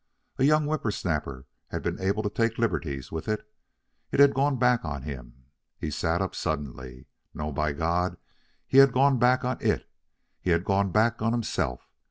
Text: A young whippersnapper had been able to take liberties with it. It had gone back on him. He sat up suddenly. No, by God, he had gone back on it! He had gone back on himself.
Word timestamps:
A 0.39 0.43
young 0.43 0.65
whippersnapper 0.65 1.45
had 1.67 1.83
been 1.83 2.01
able 2.01 2.23
to 2.23 2.29
take 2.31 2.57
liberties 2.57 3.11
with 3.11 3.27
it. 3.27 3.47
It 4.11 4.19
had 4.19 4.33
gone 4.33 4.57
back 4.57 4.83
on 4.83 5.03
him. 5.03 5.45
He 5.77 5.91
sat 5.91 6.23
up 6.23 6.33
suddenly. 6.33 7.05
No, 7.35 7.51
by 7.51 7.73
God, 7.73 8.17
he 8.65 8.79
had 8.79 8.93
gone 8.93 9.19
back 9.19 9.45
on 9.45 9.61
it! 9.61 9.87
He 10.39 10.49
had 10.49 10.65
gone 10.65 10.91
back 10.91 11.21
on 11.21 11.33
himself. 11.33 11.87